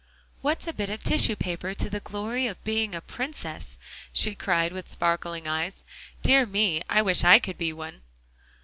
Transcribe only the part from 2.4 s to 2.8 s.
of